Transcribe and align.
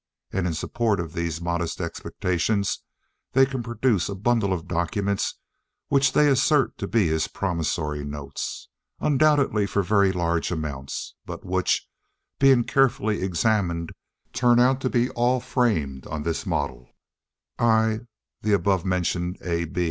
And 0.33 0.47
in 0.47 0.55
support 0.55 0.99
of 0.99 1.13
these 1.13 1.39
modest 1.39 1.79
expectations 1.79 2.79
they 3.33 3.45
can 3.45 3.61
produce 3.61 4.09
a 4.09 4.15
bundle 4.15 4.51
of 4.51 4.67
documents 4.67 5.35
which 5.89 6.13
they 6.13 6.27
assert 6.27 6.75
to 6.79 6.87
be 6.87 7.09
his 7.09 7.27
promissory 7.27 8.03
notes, 8.03 8.67
undoubtedly 8.99 9.67
for 9.67 9.83
very 9.83 10.11
large 10.11 10.49
amounts; 10.51 11.13
but 11.27 11.45
which, 11.45 11.87
being 12.39 12.63
carefully 12.63 13.21
examined, 13.21 13.91
turn 14.33 14.59
out 14.59 14.81
to 14.81 14.89
be 14.89 15.11
all 15.11 15.39
framed 15.39 16.07
on 16.07 16.23
this 16.23 16.47
model: 16.47 16.89
"I, 17.59 17.99
the 18.41 18.53
above 18.53 18.83
mentioned 18.83 19.37
A. 19.43 19.67